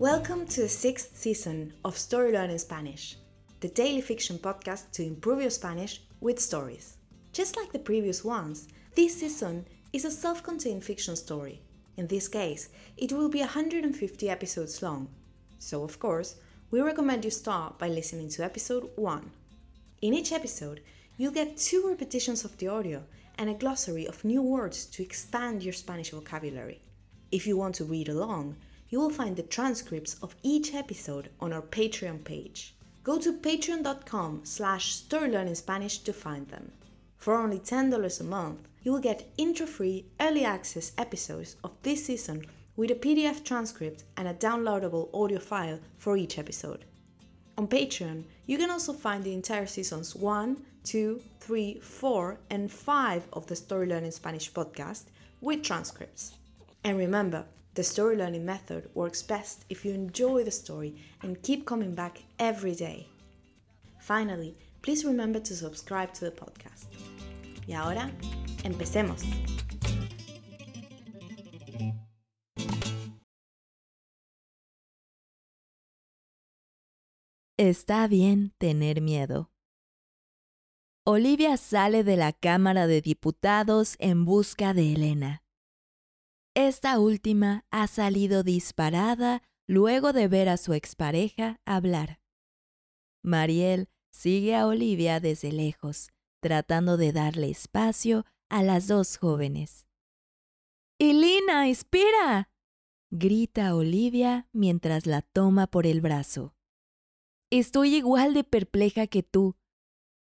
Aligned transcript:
Welcome 0.00 0.46
to 0.46 0.60
the 0.60 0.68
sixth 0.68 1.16
season 1.16 1.72
of 1.84 1.98
Story 1.98 2.30
Learning 2.30 2.58
Spanish, 2.58 3.16
the 3.58 3.68
daily 3.68 4.00
fiction 4.00 4.38
podcast 4.38 4.92
to 4.92 5.02
improve 5.02 5.40
your 5.40 5.50
Spanish 5.50 6.02
with 6.20 6.38
stories. 6.38 6.98
Just 7.32 7.56
like 7.56 7.72
the 7.72 7.80
previous 7.80 8.22
ones, 8.22 8.68
this 8.94 9.18
season 9.18 9.66
is 9.92 10.04
a 10.04 10.10
self 10.12 10.40
contained 10.44 10.84
fiction 10.84 11.16
story. 11.16 11.60
In 11.96 12.06
this 12.06 12.28
case, 12.28 12.68
it 12.96 13.12
will 13.12 13.28
be 13.28 13.40
150 13.40 14.30
episodes 14.30 14.80
long. 14.82 15.08
So, 15.58 15.82
of 15.82 15.98
course, 15.98 16.36
we 16.70 16.80
recommend 16.80 17.24
you 17.24 17.32
start 17.32 17.76
by 17.80 17.88
listening 17.88 18.28
to 18.28 18.44
episode 18.44 18.90
1. 18.94 19.28
In 20.02 20.14
each 20.14 20.30
episode, 20.30 20.80
you'll 21.16 21.32
get 21.32 21.56
two 21.56 21.88
repetitions 21.88 22.44
of 22.44 22.56
the 22.58 22.68
audio 22.68 23.02
and 23.36 23.50
a 23.50 23.54
glossary 23.54 24.06
of 24.06 24.24
new 24.24 24.42
words 24.42 24.86
to 24.86 25.02
expand 25.02 25.64
your 25.64 25.72
Spanish 25.72 26.10
vocabulary. 26.10 26.82
If 27.32 27.48
you 27.48 27.56
want 27.56 27.74
to 27.74 27.84
read 27.84 28.08
along, 28.08 28.54
you 28.90 29.00
will 29.00 29.10
find 29.10 29.36
the 29.36 29.42
transcripts 29.42 30.16
of 30.22 30.34
each 30.42 30.74
episode 30.74 31.30
on 31.40 31.52
our 31.52 31.62
Patreon 31.62 32.24
page. 32.24 32.74
Go 33.04 33.18
to 33.18 33.32
patreon.com 33.32 34.40
slash 34.44 35.02
storylearningspanish 35.02 36.04
to 36.04 36.12
find 36.12 36.48
them. 36.48 36.72
For 37.16 37.34
only 37.34 37.58
$10 37.58 38.20
a 38.20 38.24
month, 38.24 38.68
you 38.82 38.92
will 38.92 39.00
get 39.00 39.30
intro-free 39.36 40.06
early 40.20 40.44
access 40.44 40.92
episodes 40.96 41.56
of 41.64 41.72
this 41.82 42.06
season 42.06 42.46
with 42.76 42.90
a 42.90 42.94
PDF 42.94 43.44
transcript 43.44 44.04
and 44.16 44.28
a 44.28 44.34
downloadable 44.34 45.08
audio 45.12 45.40
file 45.40 45.80
for 45.98 46.16
each 46.16 46.38
episode. 46.38 46.84
On 47.58 47.66
Patreon, 47.66 48.24
you 48.46 48.56
can 48.56 48.70
also 48.70 48.92
find 48.92 49.24
the 49.24 49.34
entire 49.34 49.66
seasons 49.66 50.14
1, 50.14 50.62
2, 50.84 51.20
3, 51.40 51.80
4, 51.80 52.38
and 52.50 52.70
5 52.70 53.28
of 53.32 53.46
the 53.48 53.56
Story 53.56 53.88
Learning 53.88 54.12
Spanish 54.12 54.52
podcast 54.52 55.06
with 55.40 55.62
transcripts. 55.64 56.34
And 56.84 56.96
remember, 56.96 57.44
the 57.74 57.82
story 57.82 58.16
learning 58.16 58.44
method 58.44 58.88
works 58.94 59.22
best 59.22 59.64
if 59.68 59.84
you 59.84 59.92
enjoy 59.92 60.44
the 60.44 60.50
story 60.50 60.94
and 61.22 61.42
keep 61.42 61.64
coming 61.64 61.94
back 61.94 62.22
every 62.38 62.74
day. 62.74 63.08
Finally, 64.00 64.56
please 64.82 65.04
remember 65.04 65.40
to 65.40 65.54
subscribe 65.54 66.12
to 66.14 66.24
the 66.24 66.30
podcast. 66.30 66.86
Y 67.66 67.74
ahora, 67.74 68.10
empecemos. 68.64 69.22
Está 77.58 78.06
bien 78.06 78.52
tener 78.58 79.00
miedo. 79.00 79.50
Olivia 81.04 81.56
sale 81.56 82.04
de 82.04 82.16
la 82.16 82.32
Cámara 82.32 82.86
de 82.86 83.00
Diputados 83.00 83.96
en 83.98 84.24
busca 84.24 84.74
de 84.74 84.92
Elena. 84.92 85.42
Esta 86.54 86.98
última 86.98 87.64
ha 87.70 87.86
salido 87.86 88.42
disparada 88.42 89.42
luego 89.68 90.12
de 90.12 90.28
ver 90.28 90.48
a 90.48 90.56
su 90.56 90.72
expareja 90.72 91.60
hablar. 91.64 92.20
Mariel 93.22 93.88
sigue 94.10 94.56
a 94.56 94.66
Olivia 94.66 95.20
desde 95.20 95.52
lejos, 95.52 96.10
tratando 96.40 96.96
de 96.96 97.12
darle 97.12 97.50
espacio 97.50 98.24
a 98.48 98.62
las 98.62 98.88
dos 98.88 99.18
jóvenes. 99.18 99.86
Elena, 100.98 101.68
espera. 101.68 102.50
grita 103.10 103.74
Olivia 103.74 104.48
mientras 104.52 105.06
la 105.06 105.22
toma 105.22 105.66
por 105.66 105.86
el 105.86 106.00
brazo. 106.00 106.54
Estoy 107.50 107.94
igual 107.94 108.34
de 108.34 108.44
perpleja 108.44 109.06
que 109.06 109.22
tú. 109.22 109.56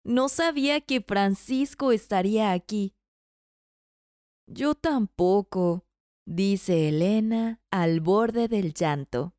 No 0.03 0.29
sabía 0.29 0.81
que 0.81 0.99
Francisco 1.01 1.91
estaría 1.91 2.51
aquí. 2.51 2.95
Yo 4.47 4.75
tampoco, 4.75 5.85
dice 6.25 6.89
Elena 6.89 7.61
al 7.71 7.99
borde 8.01 8.47
del 8.47 8.73
llanto. 8.73 9.35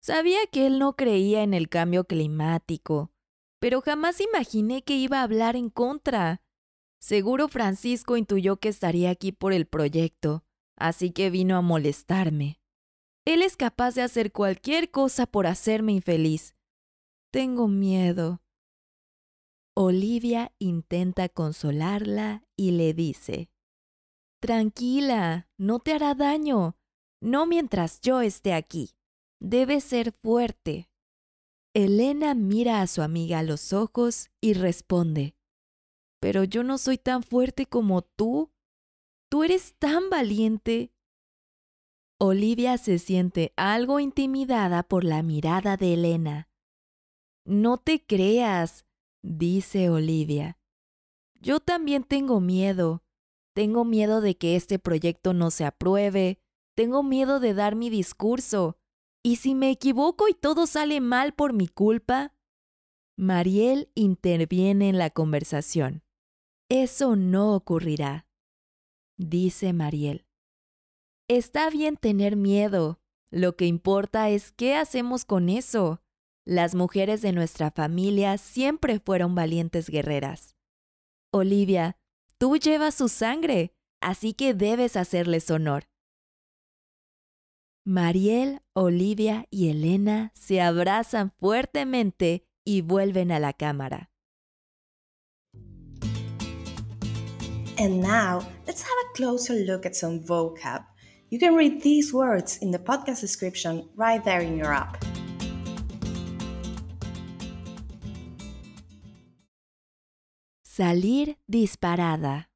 Sabía 0.00 0.38
que 0.50 0.66
él 0.66 0.78
no 0.78 0.94
creía 0.94 1.42
en 1.42 1.52
el 1.52 1.68
cambio 1.68 2.04
climático, 2.04 3.12
pero 3.58 3.80
jamás 3.80 4.20
imaginé 4.20 4.82
que 4.82 4.96
iba 4.96 5.20
a 5.20 5.22
hablar 5.24 5.56
en 5.56 5.70
contra. 5.70 6.42
Seguro 7.00 7.48
Francisco 7.48 8.16
intuyó 8.16 8.58
que 8.58 8.68
estaría 8.68 9.10
aquí 9.10 9.32
por 9.32 9.52
el 9.52 9.66
proyecto, 9.66 10.44
así 10.76 11.10
que 11.10 11.30
vino 11.30 11.56
a 11.56 11.62
molestarme. 11.62 12.60
Él 13.24 13.42
es 13.42 13.56
capaz 13.56 13.94
de 13.96 14.02
hacer 14.02 14.30
cualquier 14.30 14.90
cosa 14.90 15.26
por 15.26 15.46
hacerme 15.46 15.92
infeliz. 15.92 16.54
Tengo 17.32 17.66
miedo. 17.66 18.40
Olivia 19.74 20.52
intenta 20.58 21.28
consolarla 21.28 22.44
y 22.56 22.70
le 22.70 22.94
dice, 22.94 23.50
Tranquila, 24.46 25.48
no 25.58 25.80
te 25.80 25.92
hará 25.92 26.14
daño, 26.14 26.76
no 27.20 27.46
mientras 27.46 28.00
yo 28.00 28.20
esté 28.20 28.54
aquí. 28.54 28.94
Debes 29.40 29.82
ser 29.82 30.12
fuerte. 30.12 30.88
Elena 31.74 32.32
mira 32.34 32.80
a 32.80 32.86
su 32.86 33.02
amiga 33.02 33.40
a 33.40 33.42
los 33.42 33.72
ojos 33.72 34.30
y 34.40 34.52
responde, 34.52 35.34
Pero 36.20 36.44
yo 36.44 36.62
no 36.62 36.78
soy 36.78 36.96
tan 36.96 37.24
fuerte 37.24 37.66
como 37.66 38.02
tú. 38.02 38.52
Tú 39.28 39.42
eres 39.42 39.74
tan 39.80 40.10
valiente. 40.10 40.92
Olivia 42.20 42.78
se 42.78 43.00
siente 43.00 43.52
algo 43.56 43.98
intimidada 43.98 44.84
por 44.84 45.02
la 45.02 45.24
mirada 45.24 45.76
de 45.76 45.94
Elena. 45.94 46.48
No 47.44 47.78
te 47.78 48.06
creas, 48.06 48.86
dice 49.24 49.90
Olivia. 49.90 50.56
Yo 51.34 51.58
también 51.58 52.04
tengo 52.04 52.40
miedo. 52.40 53.02
Tengo 53.56 53.86
miedo 53.86 54.20
de 54.20 54.36
que 54.36 54.54
este 54.54 54.78
proyecto 54.78 55.32
no 55.32 55.50
se 55.50 55.64
apruebe. 55.64 56.38
Tengo 56.74 57.02
miedo 57.02 57.40
de 57.40 57.54
dar 57.54 57.74
mi 57.74 57.88
discurso. 57.88 58.76
¿Y 59.22 59.36
si 59.36 59.54
me 59.54 59.70
equivoco 59.70 60.28
y 60.28 60.34
todo 60.34 60.66
sale 60.66 61.00
mal 61.00 61.32
por 61.32 61.54
mi 61.54 61.66
culpa? 61.66 62.34
Mariel 63.16 63.90
interviene 63.94 64.90
en 64.90 64.98
la 64.98 65.08
conversación. 65.08 66.02
Eso 66.68 67.16
no 67.16 67.54
ocurrirá, 67.54 68.26
dice 69.16 69.72
Mariel. 69.72 70.26
Está 71.26 71.70
bien 71.70 71.96
tener 71.96 72.36
miedo. 72.36 73.00
Lo 73.30 73.56
que 73.56 73.64
importa 73.64 74.28
es 74.28 74.52
qué 74.52 74.74
hacemos 74.74 75.24
con 75.24 75.48
eso. 75.48 76.02
Las 76.44 76.74
mujeres 76.74 77.22
de 77.22 77.32
nuestra 77.32 77.70
familia 77.70 78.36
siempre 78.36 79.00
fueron 79.00 79.34
valientes 79.34 79.88
guerreras. 79.88 80.56
Olivia, 81.32 81.96
Tú 82.38 82.58
llevas 82.58 82.94
su 82.94 83.08
sangre, 83.08 83.72
así 84.02 84.34
que 84.34 84.52
debes 84.52 84.96
hacerles 84.96 85.50
honor. 85.50 85.84
Mariel, 87.86 88.60
Olivia 88.74 89.46
y 89.50 89.70
Elena 89.70 90.32
se 90.34 90.60
abrazan 90.60 91.32
fuertemente 91.38 92.44
y 92.62 92.82
vuelven 92.82 93.32
a 93.32 93.38
la 93.38 93.54
cámara. 93.54 94.10
And 97.78 98.02
now, 98.02 98.40
let's 98.66 98.82
have 98.82 98.98
a 99.04 99.12
closer 99.14 99.54
look 99.66 99.86
at 99.86 99.94
some 99.94 100.20
vocab. 100.20 100.84
You 101.30 101.38
can 101.38 101.54
read 101.54 101.82
these 101.82 102.12
words 102.12 102.58
in 102.60 102.70
the 102.70 102.78
podcast 102.78 103.20
description 103.20 103.88
right 103.96 104.22
there 104.22 104.40
in 104.40 104.58
your 104.58 104.72
app. 104.74 105.05
Salir 110.76 111.36
disparada. 111.48 112.48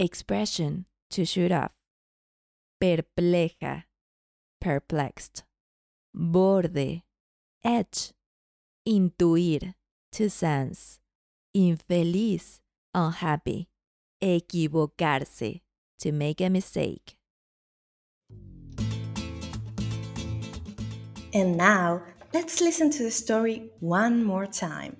Expression 0.00 0.84
to 1.10 1.24
shoot 1.24 1.52
off. 1.52 1.70
Perpleja. 2.82 3.84
Perplexed. 4.60 5.44
Borde. 6.12 7.04
Edge. 7.62 8.12
Intuir. 8.84 9.74
To 10.10 10.28
sense. 10.28 10.98
Infeliz. 11.56 12.58
Unhappy. 12.92 13.68
Equivocarse. 14.20 15.60
To 16.00 16.10
make 16.10 16.40
a 16.40 16.50
mistake. 16.50 17.16
And 21.32 21.56
now, 21.56 22.02
let's 22.34 22.60
listen 22.60 22.90
to 22.90 23.04
the 23.04 23.12
story 23.12 23.70
one 23.78 24.24
more 24.24 24.46
time. 24.46 24.96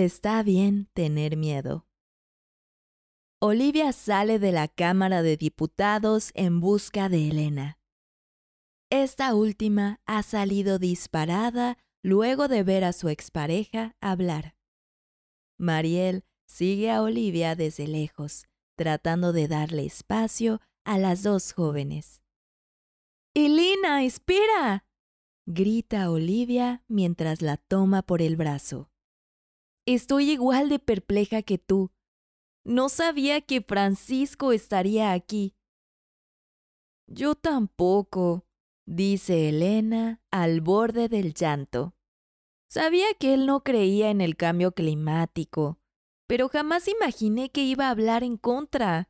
Está 0.00 0.44
bien 0.44 0.88
tener 0.94 1.36
miedo. 1.36 1.84
Olivia 3.40 3.92
sale 3.92 4.38
de 4.38 4.52
la 4.52 4.68
Cámara 4.68 5.22
de 5.22 5.36
Diputados 5.36 6.30
en 6.34 6.60
busca 6.60 7.08
de 7.08 7.30
Elena. 7.30 7.80
Esta 8.90 9.34
última 9.34 10.00
ha 10.06 10.22
salido 10.22 10.78
disparada 10.78 11.78
luego 12.00 12.46
de 12.46 12.62
ver 12.62 12.84
a 12.84 12.92
su 12.92 13.08
expareja 13.08 13.96
hablar. 14.00 14.54
Mariel 15.58 16.24
sigue 16.46 16.92
a 16.92 17.02
Olivia 17.02 17.56
desde 17.56 17.88
lejos, 17.88 18.46
tratando 18.76 19.32
de 19.32 19.48
darle 19.48 19.84
espacio 19.84 20.60
a 20.84 20.96
las 20.96 21.24
dos 21.24 21.52
jóvenes. 21.52 22.22
Elena, 23.34 24.04
espera, 24.04 24.84
grita 25.44 26.08
Olivia 26.08 26.84
mientras 26.86 27.42
la 27.42 27.56
toma 27.56 28.02
por 28.02 28.22
el 28.22 28.36
brazo. 28.36 28.87
Estoy 29.90 30.32
igual 30.32 30.68
de 30.68 30.78
perpleja 30.78 31.40
que 31.40 31.56
tú. 31.56 31.90
No 32.62 32.90
sabía 32.90 33.40
que 33.40 33.62
Francisco 33.62 34.52
estaría 34.52 35.14
aquí. 35.14 35.56
Yo 37.06 37.34
tampoco, 37.34 38.44
dice 38.84 39.48
Elena 39.48 40.20
al 40.30 40.60
borde 40.60 41.08
del 41.08 41.32
llanto. 41.32 41.94
Sabía 42.68 43.06
que 43.18 43.32
él 43.32 43.46
no 43.46 43.64
creía 43.64 44.10
en 44.10 44.20
el 44.20 44.36
cambio 44.36 44.72
climático, 44.72 45.78
pero 46.26 46.50
jamás 46.50 46.86
imaginé 46.86 47.50
que 47.50 47.62
iba 47.62 47.86
a 47.86 47.90
hablar 47.90 48.24
en 48.24 48.36
contra. 48.36 49.08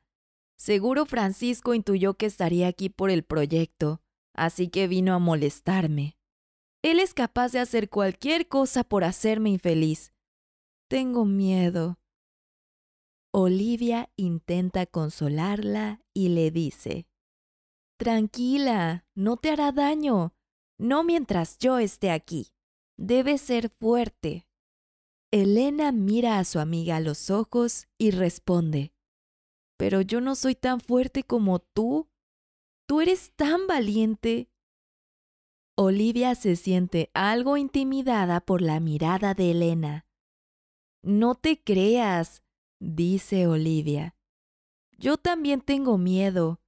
Seguro 0.57 1.07
Francisco 1.07 1.75
intuyó 1.75 2.15
que 2.15 2.27
estaría 2.27 2.69
aquí 2.69 2.89
por 2.89 3.11
el 3.11 3.25
proyecto, 3.25 4.01
así 4.33 4.69
que 4.69 4.87
vino 4.87 5.13
a 5.13 5.19
molestarme. 5.19 6.17
Él 6.83 7.01
es 7.01 7.15
capaz 7.15 7.51
de 7.51 7.59
hacer 7.59 7.91
cualquier 7.91 8.47
cosa 8.47 8.85
por 8.85 9.03
hacerme 9.03 9.51
infeliz. 9.51 10.13
Tengo 10.89 11.27
miedo. 11.27 11.99
Olivia 13.31 14.11
intenta 14.17 14.87
consolarla 14.87 16.01
y 16.15 16.31
le 16.31 16.51
dice, 16.51 17.07
Tranquila, 17.99 19.05
no 19.15 19.37
te 19.37 19.51
hará 19.51 19.71
daño, 19.71 20.35
no 20.79 21.05
mientras 21.05 21.59
yo 21.59 21.79
esté 21.79 22.11
aquí. 22.11 22.55
Debes 22.97 23.43
ser 23.43 23.69
fuerte. 23.69 24.47
Elena 25.31 25.93
mira 25.93 26.39
a 26.39 26.45
su 26.45 26.59
amiga 26.59 26.97
a 26.97 27.01
los 27.01 27.29
ojos 27.29 27.87
y 27.99 28.11
responde, 28.11 28.95
Pero 29.77 30.01
yo 30.01 30.23
no 30.23 30.35
soy 30.35 30.55
tan 30.55 30.81
fuerte 30.81 31.23
como 31.23 31.59
tú. 31.59 32.09
Tú 32.87 33.03
eres 33.03 33.33
tan 33.37 33.67
valiente. 33.67 34.51
Olivia 35.77 36.35
se 36.35 36.57
siente 36.57 37.11
algo 37.13 37.59
intimidada 37.59 38.41
por 38.41 38.63
la 38.63 38.81
mirada 38.81 39.35
de 39.35 39.51
Elena. 39.51 40.08
No 41.03 41.35
te 41.35 41.63
creas, 41.63 42.43
dice 42.81 43.47
Olivia. 43.47 44.17
Yo 44.99 45.17
también 45.17 45.61
tengo 45.61 45.99
miedo. 45.99 46.61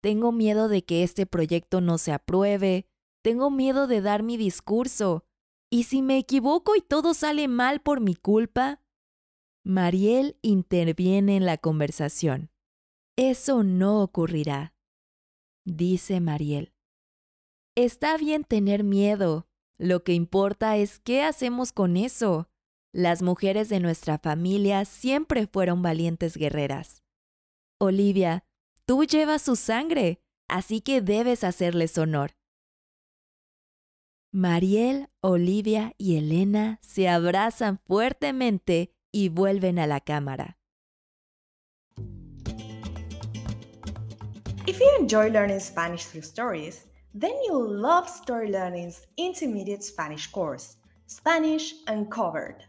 Tengo 0.00 0.30
miedo 0.30 0.68
de 0.68 0.84
que 0.84 1.02
este 1.02 1.26
proyecto 1.26 1.80
no 1.80 1.98
se 1.98 2.12
apruebe. 2.12 2.86
Tengo 3.22 3.50
miedo 3.50 3.86
de 3.86 4.00
dar 4.00 4.22
mi 4.22 4.36
discurso. 4.36 5.24
¿Y 5.70 5.84
si 5.84 6.02
me 6.02 6.18
equivoco 6.18 6.76
y 6.76 6.80
todo 6.80 7.14
sale 7.14 7.48
mal 7.48 7.80
por 7.80 8.00
mi 8.00 8.14
culpa? 8.14 8.82
Mariel 9.64 10.38
interviene 10.40 11.36
en 11.36 11.44
la 11.44 11.58
conversación. 11.58 12.50
Eso 13.16 13.64
no 13.64 14.02
ocurrirá, 14.02 14.74
dice 15.64 16.20
Mariel. 16.20 16.72
Está 17.74 18.16
bien 18.16 18.44
tener 18.44 18.84
miedo. 18.84 19.46
Lo 19.76 20.04
que 20.04 20.14
importa 20.14 20.76
es 20.76 21.00
qué 21.00 21.22
hacemos 21.22 21.72
con 21.72 21.96
eso. 21.96 22.48
Las 22.92 23.20
mujeres 23.20 23.68
de 23.68 23.80
nuestra 23.80 24.18
familia 24.18 24.84
siempre 24.84 25.46
fueron 25.46 25.82
valientes 25.82 26.36
guerreras. 26.36 27.02
Olivia, 27.78 28.44
tú 28.86 29.04
llevas 29.04 29.42
su 29.42 29.56
sangre, 29.56 30.22
así 30.48 30.80
que 30.80 31.02
debes 31.02 31.44
hacerles 31.44 31.98
honor. 31.98 32.32
Mariel, 34.32 35.08
Olivia 35.20 35.94
y 35.98 36.16
Elena 36.16 36.78
se 36.82 37.08
abrazan 37.08 37.78
fuertemente 37.86 38.94
y 39.12 39.28
vuelven 39.28 39.78
a 39.78 39.86
la 39.86 40.00
cámara. 40.00 40.58
If 44.66 44.80
you 44.80 44.96
enjoy 44.98 45.30
learning 45.30 45.60
Spanish 45.60 46.04
through 46.06 46.24
stories, 46.24 46.86
then 47.14 47.32
you'll 47.46 47.68
love 47.68 48.06
Story 48.06 48.50
Learning's 48.50 49.06
intermediate 49.16 49.82
Spanish 49.82 50.30
course, 50.30 50.76
Spanish 51.06 51.74
Uncovered. 51.86 52.67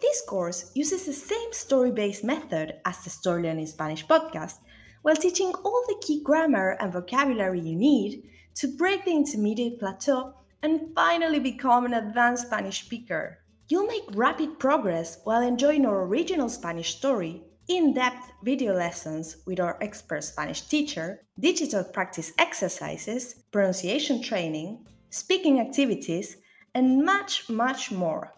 This 0.00 0.22
course 0.22 0.70
uses 0.74 1.06
the 1.06 1.12
same 1.12 1.52
story 1.52 1.90
based 1.90 2.22
method 2.22 2.76
as 2.84 3.02
the 3.02 3.10
Story 3.10 3.42
Learning 3.42 3.66
Spanish 3.66 4.06
podcast, 4.06 4.58
while 5.02 5.16
teaching 5.16 5.52
all 5.64 5.84
the 5.88 6.00
key 6.00 6.22
grammar 6.22 6.76
and 6.80 6.92
vocabulary 6.92 7.60
you 7.60 7.74
need 7.74 8.22
to 8.54 8.76
break 8.76 9.04
the 9.04 9.12
intermediate 9.12 9.80
plateau 9.80 10.34
and 10.62 10.94
finally 10.94 11.40
become 11.40 11.84
an 11.84 11.94
advanced 11.94 12.46
Spanish 12.46 12.84
speaker. 12.84 13.38
You'll 13.68 13.86
make 13.86 14.04
rapid 14.14 14.58
progress 14.58 15.18
while 15.24 15.42
enjoying 15.42 15.84
our 15.84 16.04
original 16.04 16.48
Spanish 16.48 16.96
story, 16.96 17.42
in 17.68 17.92
depth 17.92 18.32
video 18.42 18.74
lessons 18.74 19.36
with 19.46 19.60
our 19.60 19.76
expert 19.82 20.24
Spanish 20.24 20.62
teacher, 20.62 21.20
digital 21.38 21.84
practice 21.84 22.32
exercises, 22.38 23.34
pronunciation 23.52 24.22
training, 24.22 24.86
speaking 25.10 25.60
activities, 25.60 26.38
and 26.74 27.04
much, 27.04 27.48
much 27.50 27.92
more. 27.92 28.32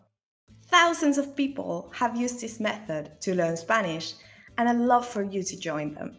Thousands 0.70 1.18
of 1.18 1.34
people 1.34 1.90
have 1.92 2.16
used 2.16 2.40
this 2.40 2.60
method 2.60 3.20
to 3.22 3.34
learn 3.34 3.56
Spanish, 3.56 4.14
and 4.56 4.68
I'd 4.68 4.76
love 4.76 5.04
for 5.04 5.24
you 5.24 5.42
to 5.42 5.58
join 5.58 5.94
them. 5.94 6.18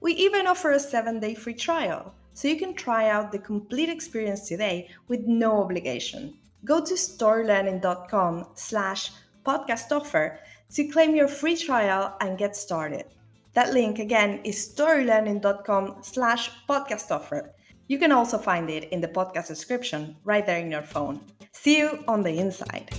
We 0.00 0.14
even 0.14 0.46
offer 0.46 0.72
a 0.72 0.80
seven 0.80 1.20
day 1.20 1.34
free 1.34 1.52
trial, 1.52 2.14
so 2.32 2.48
you 2.48 2.56
can 2.56 2.72
try 2.72 3.10
out 3.10 3.30
the 3.30 3.38
complete 3.38 3.90
experience 3.90 4.48
today 4.48 4.88
with 5.08 5.20
no 5.26 5.62
obligation. 5.62 6.38
Go 6.64 6.82
to 6.82 6.94
storylearning.com 6.94 8.46
slash 8.54 9.10
podcast 9.44 9.92
offer 9.94 10.38
to 10.72 10.88
claim 10.88 11.14
your 11.14 11.28
free 11.28 11.56
trial 11.56 12.16
and 12.22 12.38
get 12.38 12.56
started. 12.56 13.04
That 13.52 13.74
link 13.74 13.98
again 13.98 14.40
is 14.42 14.74
storylearning.com 14.74 15.96
slash 16.00 16.50
podcast 16.66 17.10
offer. 17.10 17.54
You 17.88 17.98
can 17.98 18.10
also 18.10 18.38
find 18.38 18.70
it 18.70 18.84
in 18.84 19.02
the 19.02 19.08
podcast 19.08 19.48
description 19.48 20.16
right 20.24 20.46
there 20.46 20.60
in 20.60 20.70
your 20.70 20.80
phone. 20.80 21.20
See 21.52 21.76
you 21.76 22.02
on 22.08 22.22
the 22.22 22.38
inside. 22.38 22.90